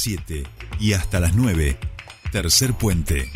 Las 0.00 0.04
7 0.04 0.44
y 0.80 0.94
hasta 0.94 1.20
las 1.20 1.34
9, 1.34 1.76
tercer 2.32 2.72
puente. 2.72 3.30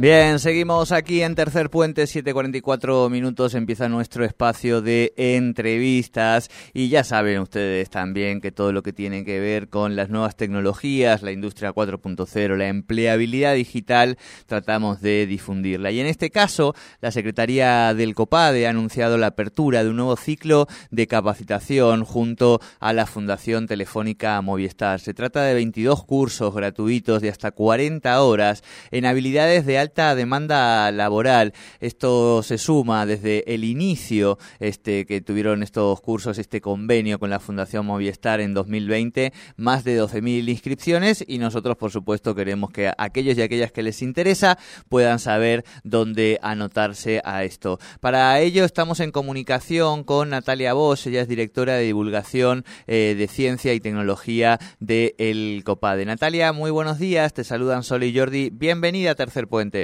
Bien, 0.00 0.38
seguimos 0.38 0.92
aquí 0.92 1.22
en 1.22 1.34
Tercer 1.34 1.70
Puente, 1.70 2.04
7.44 2.04 3.10
minutos, 3.10 3.56
empieza 3.56 3.88
nuestro 3.88 4.24
espacio 4.24 4.80
de 4.80 5.12
entrevistas 5.16 6.50
y 6.72 6.88
ya 6.88 7.02
saben 7.02 7.40
ustedes 7.40 7.90
también 7.90 8.40
que 8.40 8.52
todo 8.52 8.70
lo 8.70 8.84
que 8.84 8.92
tiene 8.92 9.24
que 9.24 9.40
ver 9.40 9.68
con 9.68 9.96
las 9.96 10.08
nuevas 10.08 10.36
tecnologías, 10.36 11.24
la 11.24 11.32
industria 11.32 11.72
4.0, 11.74 12.56
la 12.56 12.68
empleabilidad 12.68 13.56
digital, 13.56 14.18
tratamos 14.46 15.00
de 15.00 15.26
difundirla. 15.26 15.90
Y 15.90 15.98
en 15.98 16.06
este 16.06 16.30
caso, 16.30 16.76
la 17.00 17.10
Secretaría 17.10 17.92
del 17.92 18.14
COPADE 18.14 18.68
ha 18.68 18.70
anunciado 18.70 19.18
la 19.18 19.26
apertura 19.26 19.82
de 19.82 19.90
un 19.90 19.96
nuevo 19.96 20.16
ciclo 20.16 20.68
de 20.92 21.08
capacitación 21.08 22.04
junto 22.04 22.60
a 22.78 22.92
la 22.92 23.06
Fundación 23.06 23.66
Telefónica 23.66 24.40
Movistar. 24.42 25.00
Se 25.00 25.12
trata 25.12 25.42
de 25.42 25.54
22 25.54 26.04
cursos 26.04 26.54
gratuitos 26.54 27.20
de 27.20 27.30
hasta 27.30 27.50
40 27.50 28.22
horas 28.22 28.62
en 28.92 29.04
habilidades 29.04 29.66
de 29.66 29.78
alta 29.78 29.87
alta 29.88 30.14
demanda 30.14 30.92
laboral. 30.92 31.54
Esto 31.80 32.42
se 32.42 32.58
suma 32.58 33.06
desde 33.06 33.54
el 33.54 33.64
inicio 33.64 34.38
este, 34.60 35.06
que 35.06 35.22
tuvieron 35.22 35.62
estos 35.62 36.02
cursos, 36.02 36.36
este 36.36 36.60
convenio 36.60 37.18
con 37.18 37.30
la 37.30 37.40
Fundación 37.40 37.86
Movistar 37.86 38.40
en 38.40 38.52
2020, 38.52 39.32
más 39.56 39.84
de 39.84 39.98
12.000 39.98 40.46
inscripciones 40.50 41.24
y 41.26 41.38
nosotros, 41.38 41.78
por 41.78 41.90
supuesto, 41.90 42.34
queremos 42.34 42.70
que 42.70 42.92
aquellos 42.98 43.38
y 43.38 43.42
aquellas 43.42 43.72
que 43.72 43.82
les 43.82 44.02
interesa 44.02 44.58
puedan 44.90 45.18
saber 45.18 45.64
dónde 45.84 46.38
anotarse 46.42 47.22
a 47.24 47.44
esto. 47.44 47.78
Para 48.00 48.40
ello 48.40 48.66
estamos 48.66 49.00
en 49.00 49.10
comunicación 49.10 50.04
con 50.04 50.28
Natalia 50.30 50.74
Bosch, 50.74 51.06
ella 51.06 51.22
es 51.22 51.28
directora 51.28 51.74
de 51.74 51.84
divulgación 51.84 52.66
eh, 52.86 53.14
de 53.16 53.26
ciencia 53.26 53.72
y 53.72 53.80
tecnología 53.80 54.58
de 54.80 55.14
El 55.18 55.62
COPADE. 55.64 56.04
Natalia, 56.04 56.52
muy 56.52 56.70
buenos 56.70 56.98
días, 56.98 57.32
te 57.32 57.42
saludan 57.42 57.84
Sol 57.84 58.02
y 58.02 58.14
Jordi. 58.16 58.50
Bienvenida 58.50 59.12
a 59.12 59.14
Tercer 59.14 59.48
Puente. 59.48 59.77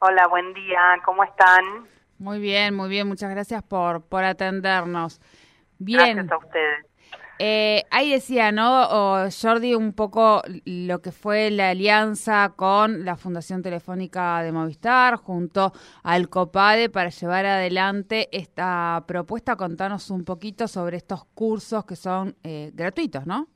Hola, 0.00 0.28
buen 0.28 0.54
día, 0.54 0.80
¿cómo 1.04 1.24
están? 1.24 1.88
Muy 2.18 2.38
bien, 2.38 2.72
muy 2.72 2.88
bien, 2.88 3.08
muchas 3.08 3.30
gracias 3.30 3.64
por, 3.64 4.00
por 4.08 4.22
atendernos. 4.22 5.20
Bien. 5.80 6.14
Gracias 6.14 6.30
a 6.30 6.38
ustedes. 6.38 6.86
Eh, 7.40 7.82
ahí 7.90 8.12
decía, 8.12 8.52
¿no, 8.52 8.86
Jordi, 9.30 9.74
un 9.74 9.92
poco 9.92 10.42
lo 10.64 11.00
que 11.00 11.10
fue 11.10 11.50
la 11.50 11.70
alianza 11.70 12.52
con 12.54 13.04
la 13.04 13.16
Fundación 13.16 13.60
Telefónica 13.60 14.40
de 14.42 14.52
Movistar 14.52 15.16
junto 15.16 15.72
al 16.04 16.28
COPADE 16.28 16.90
para 16.90 17.08
llevar 17.08 17.46
adelante 17.46 18.28
esta 18.30 19.02
propuesta. 19.04 19.56
Contanos 19.56 20.10
un 20.10 20.24
poquito 20.24 20.68
sobre 20.68 20.96
estos 20.96 21.24
cursos 21.34 21.84
que 21.84 21.96
son 21.96 22.36
eh, 22.44 22.70
gratuitos, 22.72 23.26
¿no? 23.26 23.48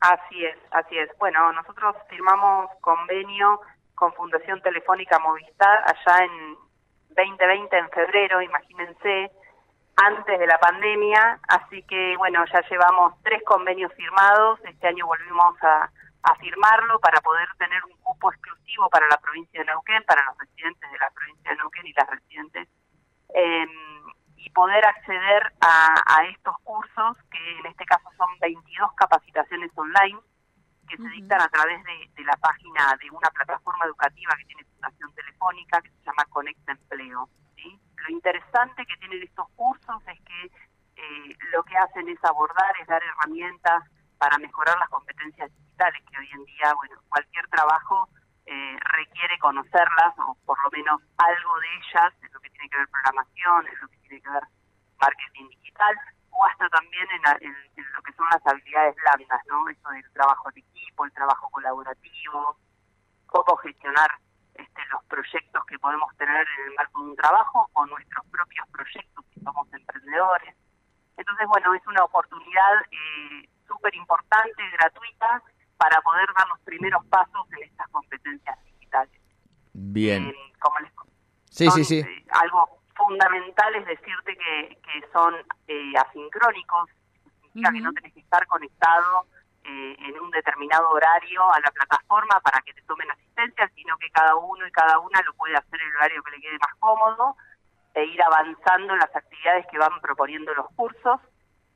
Así 0.00 0.42
es, 0.42 0.56
así 0.70 0.96
es. 0.96 1.10
Bueno, 1.18 1.52
nosotros 1.52 1.96
firmamos 2.08 2.70
convenio 2.80 3.60
con 4.00 4.14
Fundación 4.14 4.62
Telefónica 4.62 5.18
Movistar 5.18 5.84
allá 5.84 6.24
en 6.24 6.56
2020, 7.10 7.76
en 7.76 7.90
febrero, 7.90 8.40
imagínense, 8.40 9.30
antes 9.94 10.38
de 10.38 10.46
la 10.46 10.56
pandemia, 10.58 11.38
así 11.46 11.82
que 11.82 12.16
bueno, 12.16 12.42
ya 12.50 12.62
llevamos 12.70 13.12
tres 13.22 13.42
convenios 13.44 13.92
firmados, 13.92 14.58
este 14.64 14.88
año 14.88 15.06
volvimos 15.06 15.54
a, 15.62 15.90
firmarlo 16.38 16.98
para 17.00 17.20
poder 17.20 17.48
tener 17.58 17.82
un 17.84 17.96
cupo 18.02 18.32
exclusivo 18.32 18.88
para 18.88 19.06
la 19.08 19.16
provincia 19.18 19.60
de 19.60 19.66
Neuquén, 19.66 20.02
para 20.04 20.24
los 20.24 20.38
residentes 20.38 20.90
de 20.90 20.98
la 20.98 21.10
provincia 21.10 21.50
de 21.50 21.56
Neuquén 21.56 21.86
y 21.86 21.92
las 21.92 22.08
residentes, 22.08 22.68
em, 23.34 23.68
y 24.36 24.50
poder 24.50 24.84
acceder 24.86 25.52
a 25.60 26.24
estos 26.32 26.56
cursos, 26.62 27.16
que 27.30 27.58
en 27.58 27.66
este 27.66 27.84
caso 27.84 28.08
son 28.16 28.28
22 28.40 28.92
capacitaciones 28.94 29.70
online, 29.76 30.20
que 30.90 30.96
se 30.96 31.08
dictan 31.08 31.40
a 31.40 31.48
través 31.48 31.82
de, 31.84 32.24
la 32.24 32.36
página 32.36 32.96
de 33.00 33.10
una 33.10 33.30
plataforma 33.30 33.86
educativa 33.86 34.34
que 34.36 34.44
tiene 34.44 34.64
Fundación 34.64 35.14
Telefónica, 35.14 35.80
que 35.80 35.90
se 35.90 36.04
llama 36.04 36.24
Conecta 36.28 36.72
Empleo. 36.72 37.28
Lo 37.56 38.10
interesante 38.10 38.84
que 38.86 38.96
tienen 38.96 39.22
estos 39.22 39.48
cursos 39.56 40.02
es 40.06 40.20
que 40.20 40.44
eh, 40.96 41.36
lo 41.52 41.62
que 41.64 41.76
hacen 41.76 42.08
es 42.08 42.22
abordar, 42.24 42.72
es 42.80 42.86
dar 42.86 43.02
herramientas 43.02 43.84
para 44.18 44.38
mejorar 44.38 44.78
las 44.78 44.88
competencias 44.88 45.50
digitales, 45.54 46.02
que 46.10 46.18
hoy 46.18 46.28
en 46.32 46.44
día, 46.44 46.74
bueno, 46.74 46.96
cualquier 47.08 47.46
trabajo 47.48 48.08
eh, 48.46 48.76
requiere 48.80 49.38
conocerlas, 49.38 50.14
o 50.18 50.36
por 50.44 50.62
lo 50.62 50.70
menos 50.70 51.00
algo 51.18 51.60
de 51.60 51.68
ellas, 51.76 52.12
en 52.22 52.32
lo 52.32 52.40
que 52.40 52.50
tiene 52.50 52.68
que 52.68 52.78
ver 52.78 52.88
programación, 52.88 53.66
en 53.66 53.80
lo 53.80 53.88
que 53.88 53.96
tiene 53.98 54.20
que 54.20 54.30
ver 54.30 54.44
marketing 55.00 55.48
digital, 55.48 55.96
o 56.40 56.46
hasta 56.46 56.68
también 56.70 57.06
en, 57.12 57.52
lo 57.92 58.02
que 58.02 58.12
son 58.14 58.26
las 58.32 58.46
habilidades 58.46 58.96
blandas, 58.96 59.40
¿no? 59.46 59.68
Eso 59.68 59.88
del 59.90 60.10
trabajo 60.12 60.48
en 60.50 60.58
equipo, 60.58 61.04
el 61.04 61.12
trabajo 61.12 61.48
colaborativo, 61.50 62.56
cómo 63.26 63.56
gestionar 63.56 64.10
este, 64.54 64.80
los 64.90 65.04
proyectos 65.04 65.64
que 65.66 65.78
podemos 65.78 66.16
tener 66.16 66.46
en 66.58 66.68
el 66.68 66.74
marco 66.76 67.02
de 67.02 67.10
un 67.10 67.16
trabajo 67.16 67.68
o 67.74 67.86
nuestros 67.86 68.24
propios 68.26 68.66
proyectos 68.68 69.24
si 69.34 69.40
somos 69.40 69.68
emprendedores. 69.72 70.56
Entonces, 71.16 71.46
bueno, 71.48 71.74
es 71.74 71.86
una 71.86 72.04
oportunidad 72.04 72.80
eh, 72.90 73.48
súper 73.68 73.94
importante, 73.94 74.62
gratuita, 74.72 75.42
para 75.76 76.00
poder 76.00 76.28
dar 76.36 76.48
los 76.48 76.60
primeros 76.60 77.04
pasos 77.06 77.46
en 77.52 77.64
estas 77.64 77.88
competencias 77.88 78.64
digitales. 78.64 79.20
Bien. 79.74 80.26
Eh, 80.26 80.52
como 80.58 80.78
les, 80.80 80.92
sí, 81.50 81.70
sí, 81.70 81.84
sí. 81.84 81.98
Eh, 82.00 82.26
algo 82.32 82.79
fundamental 83.06 83.74
es 83.76 83.86
decirte 83.86 84.36
que, 84.36 84.78
que 84.82 85.08
son 85.12 85.34
eh, 85.68 85.92
asincrónicos, 85.96 86.90
significa 87.42 87.72
que 87.72 87.80
no 87.80 87.92
tenés 87.92 88.12
que 88.14 88.20
estar 88.20 88.46
conectado 88.46 89.26
eh, 89.64 89.96
en 89.98 90.20
un 90.20 90.30
determinado 90.30 90.90
horario 90.90 91.52
a 91.52 91.60
la 91.60 91.70
plataforma 91.70 92.40
para 92.40 92.60
que 92.62 92.74
te 92.74 92.82
tomen 92.82 93.10
asistencia, 93.10 93.70
sino 93.74 93.96
que 93.98 94.10
cada 94.10 94.36
uno 94.36 94.66
y 94.66 94.72
cada 94.72 94.98
una 94.98 95.20
lo 95.22 95.34
puede 95.34 95.56
hacer 95.56 95.80
en 95.80 95.88
el 95.88 95.96
horario 95.96 96.22
que 96.22 96.30
le 96.32 96.40
quede 96.40 96.58
más 96.58 96.74
cómodo 96.78 97.36
e 97.94 98.04
ir 98.04 98.22
avanzando 98.22 98.92
en 98.92 98.98
las 99.00 99.14
actividades 99.14 99.66
que 99.70 99.78
van 99.78 100.00
proponiendo 100.00 100.54
los 100.54 100.66
cursos. 100.76 101.20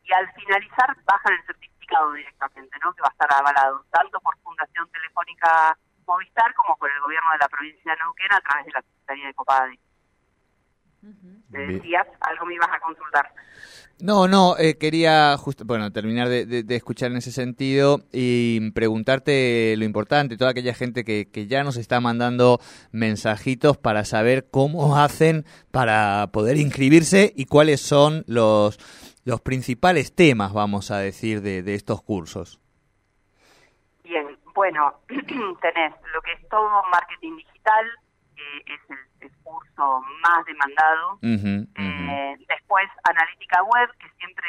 Y 0.04 0.12
al 0.12 0.30
finalizar 0.34 0.96
bajan 1.04 1.32
el 1.32 1.46
certificado 1.46 2.12
directamente, 2.12 2.78
¿no? 2.82 2.92
que 2.92 3.02
va 3.02 3.08
a 3.08 3.12
estar 3.12 3.32
avalado 3.32 3.84
tanto 3.90 4.20
por 4.20 4.36
Fundación 4.38 4.88
Telefónica 4.90 5.76
Movistar 6.06 6.52
como 6.54 6.76
por 6.76 6.90
el 6.90 7.00
gobierno 7.00 7.32
de 7.32 7.38
la 7.38 7.48
provincia 7.48 7.92
de 7.92 7.98
Neuquén 7.98 8.32
a 8.32 8.40
través 8.40 8.66
de 8.66 8.72
la 8.72 8.82
Secretaría 8.82 9.26
de 9.28 9.34
Decías, 11.48 12.06
algo 12.20 12.46
me 12.46 12.54
ibas 12.54 12.68
a 12.72 12.80
consultar. 12.80 13.30
No, 14.00 14.26
no, 14.26 14.56
eh, 14.58 14.76
quería 14.76 15.36
justo, 15.38 15.64
bueno, 15.64 15.92
terminar 15.92 16.28
de, 16.28 16.64
escuchar 16.70 17.12
en 17.12 17.18
ese 17.18 17.30
sentido 17.30 18.00
y 18.12 18.72
preguntarte 18.72 19.76
lo 19.78 19.84
importante, 19.84 20.36
toda 20.36 20.50
aquella 20.50 20.74
gente 20.74 21.04
que, 21.04 21.30
que 21.30 21.46
ya 21.46 21.62
nos 21.62 21.76
está 21.76 22.00
mandando 22.00 22.58
mensajitos 22.90 23.76
para 23.76 24.04
saber 24.04 24.50
cómo 24.50 24.96
hacen 24.96 25.44
para 25.70 26.26
poder 26.32 26.56
inscribirse 26.56 27.32
y 27.36 27.46
cuáles 27.46 27.80
son 27.80 28.24
los, 28.26 28.78
los 29.24 29.40
principales 29.40 30.14
temas, 30.14 30.52
vamos 30.52 30.90
a 30.90 30.98
decir, 30.98 31.40
de, 31.40 31.62
de 31.62 31.74
estos 31.76 32.02
cursos. 32.02 32.60
Bien, 34.02 34.26
bueno, 34.54 34.94
tenés 35.08 35.92
lo 36.12 36.20
que 36.20 36.32
es 36.32 36.48
todo 36.48 36.82
marketing 36.90 37.36
digital, 37.36 37.86
es 38.66 38.80
el, 38.90 39.30
curso 39.42 40.02
más 40.22 40.44
demandado. 40.46 41.18
Eh, 41.22 42.36
después, 42.48 42.88
analítica 43.04 43.62
web, 43.62 43.90
que 43.98 44.08
siempre, 44.18 44.48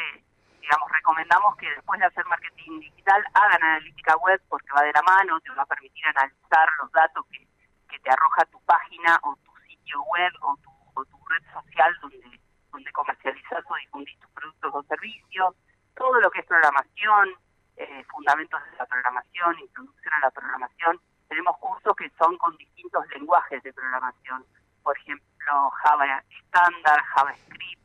digamos, 0.60 0.90
recomendamos 0.90 1.56
que 1.56 1.68
después 1.70 2.00
de 2.00 2.06
hacer 2.06 2.24
marketing 2.26 2.80
digital 2.80 3.22
hagan 3.34 3.62
analítica 3.62 4.16
web 4.16 4.40
porque 4.48 4.72
va 4.74 4.82
de 4.82 4.92
la 4.92 5.02
mano, 5.02 5.40
te 5.40 5.50
va 5.50 5.62
a 5.62 5.66
permitir 5.66 6.06
analizar 6.06 6.68
los 6.80 6.90
datos 6.92 7.24
que, 7.30 7.46
que 7.90 7.98
te 8.00 8.10
arroja 8.10 8.44
tu 8.46 8.60
página 8.62 9.18
o 9.22 9.36
tu 9.36 9.52
sitio 9.68 10.02
web 10.02 10.32
o 10.40 10.56
tu, 10.56 11.04
tu 11.04 11.18
red 11.28 11.44
social 11.52 11.94
donde, 12.00 12.40
donde 12.72 12.92
comercializas 12.92 13.64
o 13.68 13.74
difundís 13.76 14.18
tus 14.20 14.30
productos 14.30 14.74
o 14.74 14.82
servicios, 14.84 15.54
todo 15.94 16.20
lo 16.20 16.30
que 16.30 16.40
es 16.40 16.46
programación, 16.46 17.34
eh, 17.76 18.04
fundamentos 18.10 18.60
de 18.64 18.76
la 18.78 18.86
programación, 18.86 19.58
introducción 19.58 20.14
a 20.14 20.20
la 20.20 20.30
programación, 20.30 21.00
tenemos 21.28 21.56
cursos 21.58 21.94
que 21.96 22.10
son 22.18 22.36
con 22.38 22.56
distintos 22.56 23.04
lenguajes 23.14 23.62
de 23.62 23.72
programación, 23.72 24.44
por 24.82 24.96
ejemplo, 24.98 25.70
Java 25.82 26.22
estándar, 26.30 27.02
JavaScript, 27.14 27.82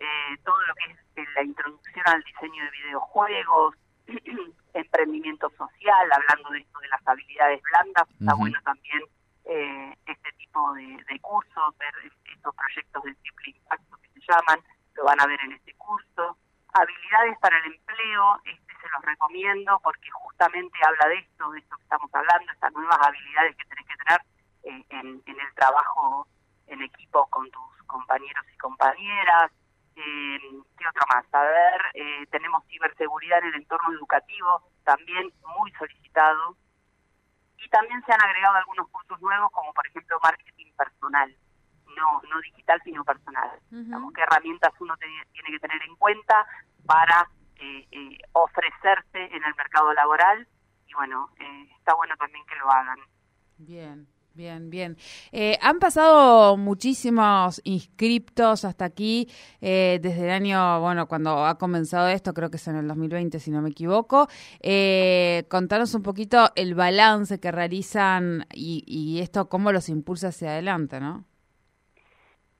eh, 0.00 0.38
todo 0.44 0.60
lo 0.66 0.74
que 0.74 1.22
es 1.22 1.28
la 1.34 1.42
introducción 1.42 2.04
al 2.06 2.22
diseño 2.22 2.64
de 2.64 2.70
videojuegos, 2.70 3.74
emprendimiento 4.74 5.50
social, 5.50 6.12
hablando 6.12 6.50
de 6.50 6.60
esto 6.60 6.78
de 6.80 6.88
las 6.88 7.06
habilidades 7.06 7.60
blandas, 7.62 8.10
está 8.10 8.34
bueno 8.34 8.58
también 8.64 9.02
eh, 9.44 9.94
este 10.06 10.32
tipo 10.32 10.74
de, 10.74 11.20
cursos, 11.20 11.78
ver 11.78 11.92
estos 12.32 12.54
proyectos 12.54 13.02
de 13.02 13.14
triple 13.14 13.50
impacto 13.56 13.96
que 13.96 14.08
se 14.08 14.20
llaman, 14.28 14.60
lo 14.94 15.04
van 15.04 15.20
a 15.20 15.26
ver 15.26 15.40
en 15.44 15.52
este 15.52 15.74
curso. 15.74 16.36
Habilidades 16.74 17.38
para 17.38 17.58
el 17.58 17.72
empleo, 17.72 18.40
se 18.80 18.88
los 18.88 19.02
recomiendo 19.02 19.80
porque 19.82 20.10
justamente 20.10 20.78
habla 20.86 21.08
de 21.08 21.18
esto, 21.18 21.50
de 21.50 21.58
esto 21.60 21.76
que 21.76 21.82
estamos 21.82 22.14
hablando, 22.14 22.52
estas 22.52 22.72
nuevas 22.72 22.98
habilidades 23.00 23.56
que 23.56 23.64
tenés 23.64 23.86
que 23.86 23.96
tener 23.96 24.20
eh, 24.64 24.86
en, 24.90 25.22
en 25.26 25.40
el 25.40 25.54
trabajo 25.54 26.26
en 26.66 26.82
equipo 26.82 27.26
con 27.30 27.50
tus 27.50 27.82
compañeros 27.86 28.44
y 28.52 28.58
compañeras, 28.58 29.50
eh, 29.98 30.38
¿Qué 30.78 30.86
otro 30.88 31.02
más? 31.12 31.24
A 31.32 31.42
ver, 31.42 31.80
eh, 31.94 32.26
tenemos 32.30 32.64
ciberseguridad 32.68 33.40
en 33.40 33.46
el 33.46 33.54
entorno 33.56 33.92
educativo, 33.92 34.62
también 34.84 35.32
muy 35.58 35.72
solicitado. 35.72 36.56
Y 37.56 37.68
también 37.68 38.00
se 38.06 38.12
han 38.12 38.22
agregado 38.22 38.56
algunos 38.56 38.88
cursos 38.88 39.20
nuevos, 39.20 39.50
como 39.50 39.72
por 39.72 39.84
ejemplo 39.88 40.18
marketing 40.22 40.72
personal, 40.76 41.34
no 41.96 42.22
no 42.30 42.40
digital, 42.40 42.80
sino 42.84 43.04
personal. 43.04 43.50
¿Qué 44.14 44.22
herramientas 44.22 44.72
uno 44.78 44.96
tiene 44.96 45.50
que 45.50 45.58
tener 45.58 45.82
en 45.82 45.96
cuenta 45.96 46.46
para 46.86 47.28
eh, 47.58 47.88
eh, 47.90 48.18
ofrecerse 48.32 49.24
en 49.24 49.44
el 49.44 49.54
mercado 49.56 49.92
laboral? 49.94 50.46
Y 50.86 50.94
bueno, 50.94 51.30
eh, 51.40 51.68
está 51.78 51.94
bueno 51.94 52.14
también 52.16 52.44
que 52.46 52.56
lo 52.56 52.70
hagan. 52.70 52.98
Bien. 53.58 54.06
Bien, 54.38 54.70
bien. 54.70 54.96
Eh, 55.32 55.58
han 55.60 55.80
pasado 55.80 56.56
muchísimos 56.56 57.60
inscriptos 57.64 58.64
hasta 58.64 58.84
aquí 58.84 59.26
eh, 59.60 59.98
desde 60.00 60.26
el 60.26 60.30
año, 60.30 60.80
bueno, 60.80 61.08
cuando 61.08 61.44
ha 61.44 61.58
comenzado 61.58 62.06
esto, 62.06 62.32
creo 62.32 62.48
que 62.48 62.56
es 62.56 62.68
en 62.68 62.76
el 62.76 62.86
2020, 62.86 63.40
si 63.40 63.50
no 63.50 63.60
me 63.62 63.70
equivoco. 63.70 64.28
Eh, 64.60 65.44
contanos 65.50 65.92
un 65.96 66.04
poquito 66.04 66.50
el 66.54 66.76
balance 66.76 67.40
que 67.40 67.50
realizan 67.50 68.46
y, 68.54 68.84
y 68.86 69.20
esto, 69.22 69.48
cómo 69.48 69.72
los 69.72 69.88
impulsa 69.88 70.28
hacia 70.28 70.50
adelante, 70.50 71.00
¿no? 71.00 71.24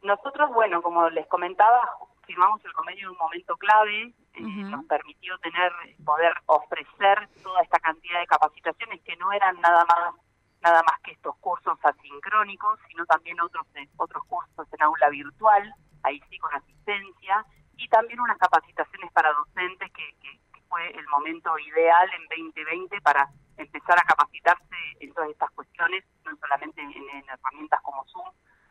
Nosotros, 0.03 0.51
bueno, 0.53 0.83
como 0.83 1.09
les 1.11 1.29
comentaba, 1.29 1.81
firmamos 2.29 2.63
el 2.63 2.73
convenio 2.75 3.07
en 3.07 3.13
un 3.13 3.19
momento 3.19 3.57
clave, 3.57 4.13
nos 4.37 4.85
permitió 4.85 5.37
tener, 5.39 5.73
poder 6.05 6.33
ofrecer 6.47 7.27
toda 7.43 7.63
esta 7.63 7.81
cantidad 7.81 8.21
de 8.21 8.27
capacitaciones 8.27 9.01
que 9.03 9.17
no 9.17 9.33
eran 9.33 9.59
nada 9.61 9.85
más 9.87 10.15
nada 10.61 10.83
más 10.83 11.01
que 11.05 11.13
estos 11.13 11.37
cursos 11.37 11.79
asincrónicos, 11.83 12.81
sino 12.89 13.07
también 13.07 13.41
otros 13.41 13.65
otros 13.97 14.25
cursos 14.25 14.67
en 14.73 14.83
aula 14.83 15.09
virtual, 15.09 15.73
ahí 16.03 16.21
sí 16.29 16.39
con 16.39 16.53
asistencia, 16.53 17.47
y 17.77 17.89
también 17.89 18.21
unas 18.21 18.39
capacitaciones 18.39 19.11
para 19.13 19.33
docentes 19.33 19.91
que, 19.93 20.15
que, 20.21 20.39
fue 20.69 20.91
el 20.91 21.09
momento 21.09 21.59
ideal 21.59 22.11
en 22.13 22.29
2020 22.29 23.01
para 23.01 23.27
empezar 23.57 23.99
a 23.99 24.03
capacitarse 24.03 24.77
en 25.01 25.15
todas 25.15 25.31
estas 25.31 25.51
cuestiones, 25.53 26.05
no 26.27 26.37
solamente 26.37 26.83
en, 26.83 26.93
herramientas 27.27 27.81
como 27.81 28.05
Zoom, 28.05 28.29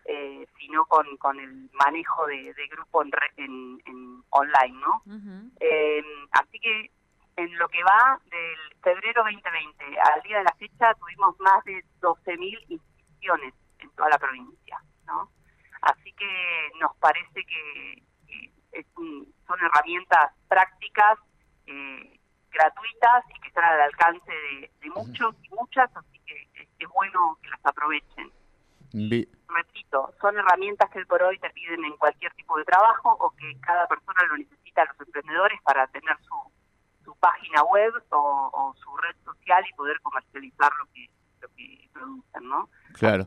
eh, 0.07 0.47
sino 0.57 0.85
con, 0.85 1.05
con 1.17 1.39
el 1.39 1.69
manejo 1.73 2.25
de, 2.27 2.53
grupo 2.71 3.03
en, 3.03 3.11
en, 3.85 4.23
online, 4.29 4.79
¿no? 4.79 5.03
eh, 5.59 6.03
así 6.31 6.59
que 6.59 6.91
en 7.35 7.57
lo 7.57 7.67
que 7.69 7.83
va 7.83 8.19
del 8.29 8.81
febrero 8.81 9.23
2020 9.23 9.99
al 9.99 10.21
día 10.23 10.39
de 10.39 10.43
la 10.43 10.55
fecha 10.57 10.93
tuvimos 10.95 11.39
más 11.39 11.63
de 11.65 11.83
12.000 12.01 12.65
inscripciones 12.69 13.53
en 13.79 13.89
toda 13.91 14.09
la 14.09 14.17
provincia, 14.17 14.81
¿no? 15.05 15.29
Así 15.81 16.11
que 16.13 16.71
nos 16.79 16.95
parece 16.97 17.45
que, 17.45 18.03
son 19.47 19.57
herramientas 19.59 20.31
prácticas, 20.47 21.17
eh, 21.67 22.19
gratuitas 22.51 23.23
y 23.35 23.41
que 23.41 23.47
están 23.47 23.63
al 23.65 23.81
alcance 23.81 24.31
de, 24.31 24.89
muchos 24.89 25.35
y 25.43 25.49
muchas, 25.53 25.89
así 25.95 26.19
que 26.25 26.47
es, 26.79 26.89
bueno 26.89 27.37
que 27.41 27.49
las 27.49 27.65
aprovechen. 27.65 28.31
Repito, 29.47 30.13
son 30.19 30.37
herramientas 30.37 30.89
que 30.89 30.99
hoy 30.99 31.05
por 31.05 31.23
hoy 31.23 31.39
te 31.39 31.49
piden 31.51 31.83
en 31.85 31.97
cualquier 31.97 32.33
tipo 32.33 32.57
de 32.57 32.65
trabajo 32.65 33.15
o 33.19 33.31
que 33.31 33.57
cada 33.61 33.87
persona 33.87 34.23
lo 34.29 34.37
necesita, 34.37 34.85
los 34.85 35.07
emprendedores, 35.07 35.59
para 35.63 35.87
tener 35.87 36.17
su 36.21 36.35
su 37.07 37.15
página 37.19 37.63
web 37.63 37.93
o, 38.09 38.75
su 38.83 38.97
red 38.97 39.15
social 39.23 39.63
y 39.65 39.73
poder 39.75 39.97
comercializar 40.01 40.69
lo 40.77 40.91
que, 40.93 41.09
lo 41.39 41.47
que 41.55 41.89
producen, 41.93 42.49
¿no? 42.49 42.69
Claro. 42.95 43.25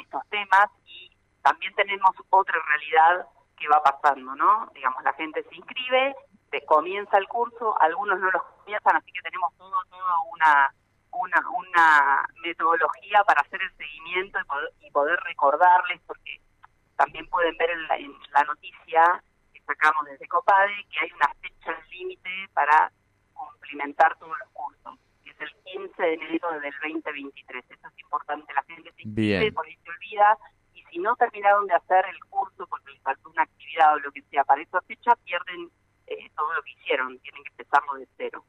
estos 0.00 0.22
temas 0.30 0.70
y 0.86 1.10
también 1.42 1.74
tenemos 1.74 2.10
otra 2.30 2.56
realidad 2.68 3.26
que 3.58 3.68
va 3.68 3.82
pasando, 3.82 4.34
¿no? 4.36 4.70
Digamos, 4.74 5.02
la 5.02 5.12
gente 5.14 5.42
se 5.42 5.54
inscribe, 5.56 6.14
se 6.50 6.64
comienza 6.64 7.18
el 7.18 7.26
curso, 7.28 7.78
algunos 7.80 8.18
no 8.20 8.30
los 8.30 8.42
comienzan, 8.42 8.96
así 8.96 9.12
que 9.12 9.20
tenemos 9.22 9.52
todo, 9.58 9.74
toda 9.90 10.18
una, 10.32 10.74
una, 11.12 11.50
una 11.50 12.28
metodología 12.42 13.22
para 13.26 13.42
hacer 13.42 13.60
el 13.60 13.76
seguimiento 13.76 14.38
y 14.40 14.44
poder, 14.44 14.72
y 14.80 14.90
poder 14.90 15.20
recordarles, 15.24 16.00
porque 16.06 16.40
también 16.96 17.26
pueden 17.28 17.56
ver 17.58 17.70
en 17.70 17.88
la, 17.88 17.96
en 17.96 18.12
la 18.32 18.44
noticia 18.44 19.22
sacamos 19.78 20.06
desde 20.06 20.26
COPADE 20.28 20.86
que 20.90 20.98
hay 21.00 21.12
una 21.12 21.32
fecha 21.40 21.80
límite 21.90 22.30
para 22.52 22.92
cumplimentar 23.32 24.16
todos 24.18 24.36
los 24.38 24.48
cursos, 24.50 24.98
que 25.22 25.30
es 25.30 25.40
el 25.40 25.54
15 25.64 26.02
de 26.02 26.14
enero 26.14 26.50
del 26.60 26.72
2023. 26.82 27.64
Eso 27.68 27.88
es 27.88 27.98
importante, 28.00 28.52
la 28.52 28.62
gente 28.64 28.92
se 28.92 29.02
inscribe, 29.02 29.52
por 29.52 29.66
ahí 29.66 29.76
se 29.76 29.90
olvida, 29.90 30.38
y 30.74 30.82
si 30.84 30.98
no 30.98 31.14
terminaron 31.16 31.66
de 31.66 31.74
hacer 31.74 32.04
el 32.06 32.18
curso 32.24 32.66
porque 32.66 32.92
les 32.92 33.02
faltó 33.02 33.30
una 33.30 33.42
actividad 33.42 33.94
o 33.94 33.98
lo 34.00 34.12
que 34.12 34.22
sea 34.22 34.44
para 34.44 34.62
esa 34.62 34.80
fecha, 34.82 35.14
pierden 35.24 35.70
eh, 36.06 36.30
todo 36.34 36.52
lo 36.54 36.62
que 36.62 36.70
hicieron, 36.70 37.18
tienen 37.20 37.44
que 37.44 37.50
empezarlo 37.50 37.94
de 37.94 38.08
cero. 38.16 38.44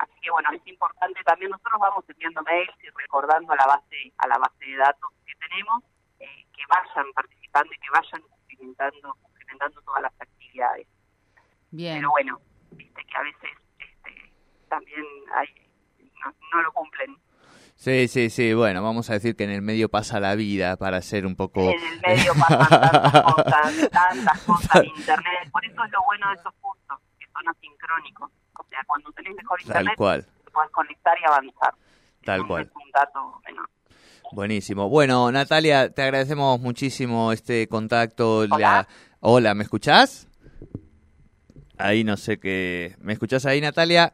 Así 0.00 0.20
que 0.20 0.30
bueno, 0.30 0.50
es 0.52 0.66
importante 0.66 1.22
también, 1.24 1.50
nosotros 1.50 1.80
vamos 1.80 2.04
enviando 2.08 2.42
mails 2.42 2.74
y 2.82 2.88
recordando 2.90 3.52
a 3.52 3.56
la 3.56 3.66
base, 3.66 4.12
a 4.18 4.26
la 4.26 4.38
base 4.38 4.64
de 4.64 4.76
datos 4.76 5.10
que 5.24 5.34
tenemos, 5.36 5.84
eh, 6.18 6.46
que 6.52 6.62
vayan 6.68 7.12
participando 7.12 7.72
y 7.72 7.78
que 7.78 7.90
vayan 7.90 8.22
cumplimentando 8.22 9.16
dando 9.60 9.80
todas 9.82 10.02
las 10.02 10.12
actividades. 10.12 10.39
Bien. 11.70 11.96
Pero 11.98 12.10
bueno, 12.10 12.40
viste 12.72 13.02
que 13.04 13.16
a 13.16 13.22
veces 13.22 13.50
este, 13.78 14.32
también 14.68 15.04
hay, 15.34 15.46
no, 16.52 16.62
lo 16.62 16.72
cumplen. 16.72 17.16
Sí, 17.76 18.08
sí, 18.08 18.28
sí. 18.28 18.52
Bueno, 18.52 18.82
vamos 18.82 19.08
a 19.08 19.14
decir 19.14 19.36
que 19.36 19.44
en 19.44 19.50
el 19.50 19.62
medio 19.62 19.88
pasa 19.88 20.20
la 20.20 20.34
vida 20.34 20.76
para 20.76 21.00
ser 21.00 21.24
un 21.24 21.34
poco... 21.34 21.60
En 21.62 21.80
el 21.82 22.00
medio 22.06 22.32
pasan 22.34 22.68
tantas 22.68 23.22
cosas, 23.34 23.90
tantas 23.90 24.40
cosas 24.42 24.76
en 24.82 24.86
Internet. 24.96 25.50
Por 25.50 25.64
eso 25.64 25.84
es 25.84 25.90
lo 25.92 26.02
bueno 26.04 26.28
de 26.28 26.34
esos 26.34 26.52
cursos, 26.60 26.98
que 27.18 27.26
son 27.32 27.48
asincrónicos. 27.48 28.30
O 28.58 28.64
sea, 28.68 28.80
cuando 28.86 29.10
tenés 29.12 29.34
mejor 29.34 29.60
Internet, 29.62 29.94
podés 29.96 30.26
conectar 30.72 31.16
y 31.20 31.24
avanzar. 31.26 31.74
Tal 32.24 32.40
Es 32.40 32.46
cual. 32.46 32.62
Es 32.64 32.70
un 32.84 32.90
dato 32.90 33.40
menor. 33.46 33.70
Buenísimo. 34.32 34.88
Bueno, 34.90 35.32
Natalia, 35.32 35.90
te 35.90 36.02
agradecemos 36.02 36.60
muchísimo 36.60 37.32
este 37.32 37.66
contacto. 37.66 38.46
La- 38.46 38.54
Hola. 38.56 38.88
Hola, 39.20 39.54
¿me 39.54 39.62
escuchás? 39.64 40.28
Ahí 41.82 42.04
no 42.04 42.18
sé 42.18 42.38
qué. 42.38 42.94
¿Me 43.00 43.14
escuchás 43.14 43.46
ahí, 43.46 43.60
Natalia? 43.60 44.12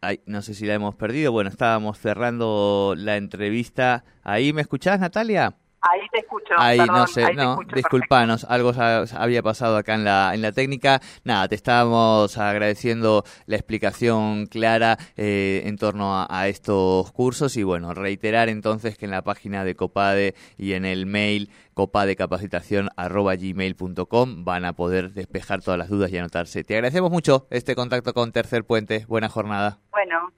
Ay, 0.00 0.20
no 0.26 0.42
sé 0.42 0.54
si 0.54 0.66
la 0.66 0.74
hemos 0.74 0.96
perdido. 0.96 1.30
Bueno, 1.30 1.50
estábamos 1.50 1.98
cerrando 1.98 2.94
la 2.96 3.16
entrevista. 3.16 4.04
¿Ahí 4.24 4.52
me 4.52 4.62
escuchás, 4.62 4.98
Natalia? 4.98 5.56
Ahí 5.82 6.00
te 6.12 6.18
escucho. 6.18 6.52
Ahí 6.58 6.76
perdón, 6.78 6.96
no 6.96 7.06
sé, 7.06 7.24
ahí 7.24 7.34
no, 7.34 7.52
escucho 7.52 7.76
disculpanos, 7.76 8.44
algo 8.44 8.72
había 9.16 9.42
pasado 9.42 9.78
acá 9.78 9.94
en 9.94 10.04
la, 10.04 10.32
en 10.34 10.42
la 10.42 10.52
técnica. 10.52 11.00
Nada, 11.24 11.48
te 11.48 11.54
estábamos 11.54 12.36
agradeciendo 12.36 13.24
la 13.46 13.56
explicación 13.56 14.46
clara 14.46 14.98
eh, 15.16 15.62
en 15.64 15.78
torno 15.78 16.14
a, 16.14 16.26
a 16.28 16.48
estos 16.48 17.10
cursos 17.12 17.56
y 17.56 17.62
bueno, 17.62 17.94
reiterar 17.94 18.50
entonces 18.50 18.98
que 18.98 19.06
en 19.06 19.10
la 19.10 19.22
página 19.22 19.64
de 19.64 19.74
Copade 19.74 20.34
y 20.58 20.74
en 20.74 20.84
el 20.84 21.06
mail 21.06 21.50
copadecapacitación@gmail.com 21.74 24.44
van 24.44 24.66
a 24.66 24.74
poder 24.74 25.12
despejar 25.12 25.62
todas 25.62 25.78
las 25.78 25.88
dudas 25.88 26.12
y 26.12 26.18
anotarse. 26.18 26.62
Te 26.62 26.74
agradecemos 26.74 27.10
mucho 27.10 27.46
este 27.50 27.74
contacto 27.74 28.12
con 28.12 28.32
Tercer 28.32 28.64
Puente. 28.64 29.06
Buena 29.08 29.30
jornada. 29.30 29.78
Bueno, 29.90 30.30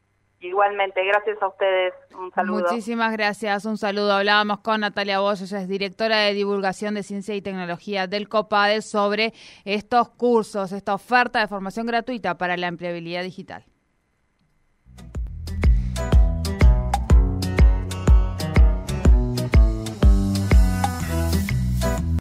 igualmente, 0.43 1.05
gracias 1.05 1.41
a 1.43 1.49
ustedes. 1.49 1.95
Un 2.19 2.31
saludo. 2.33 2.69
Muchísimas 2.69 3.13
gracias. 3.13 3.65
Un 3.65 3.79
saludo. 3.79 4.13
Hablábamos 4.13 4.61
con 4.61 4.81
Natalia 4.81 5.21
Bosch, 5.21 5.43
ella 5.43 5.61
es 5.61 5.69
directora 5.69 6.19
de 6.19 6.35
divulgación 6.35 6.95
de 6.95 7.03
ciencia 7.03 7.35
y 7.35 7.43
tecnología 7.43 8.07
del 8.07 8.29
COPADE 8.29 8.83
sobre 8.83 9.33
estos 9.65 10.09
cursos, 10.11 10.73
esta 10.73 10.95
oferta 10.95 11.41
de 11.41 11.49
formación 11.49 11.87
gratuita 11.87 12.37
para 12.37 12.57
la 12.57 12.67
empleabilidad 12.69 13.23
digital. 13.23 13.65